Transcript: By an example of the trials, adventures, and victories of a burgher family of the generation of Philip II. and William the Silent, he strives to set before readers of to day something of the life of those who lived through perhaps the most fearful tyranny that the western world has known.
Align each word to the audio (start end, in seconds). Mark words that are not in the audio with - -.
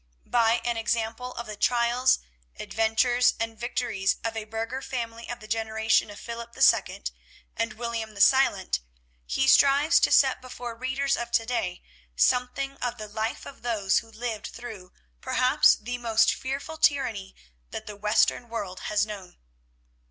By 0.25 0.61
an 0.65 0.77
example 0.77 1.31
of 1.33 1.45
the 1.45 1.55
trials, 1.55 2.17
adventures, 2.59 3.35
and 3.39 3.55
victories 3.55 4.15
of 4.23 4.35
a 4.35 4.45
burgher 4.45 4.81
family 4.81 5.29
of 5.29 5.41
the 5.41 5.47
generation 5.47 6.09
of 6.09 6.19
Philip 6.19 6.57
II. 6.57 7.03
and 7.55 7.73
William 7.73 8.15
the 8.15 8.19
Silent, 8.21 8.79
he 9.27 9.47
strives 9.47 9.99
to 9.99 10.11
set 10.11 10.41
before 10.41 10.73
readers 10.75 11.15
of 11.15 11.29
to 11.33 11.45
day 11.45 11.83
something 12.15 12.77
of 12.77 12.97
the 12.97 13.07
life 13.07 13.45
of 13.45 13.61
those 13.61 13.99
who 13.99 14.09
lived 14.09 14.47
through 14.47 14.91
perhaps 15.21 15.75
the 15.75 15.99
most 15.99 16.33
fearful 16.33 16.77
tyranny 16.79 17.35
that 17.69 17.85
the 17.85 17.95
western 17.95 18.49
world 18.49 18.79
has 18.89 19.05
known. 19.05 19.37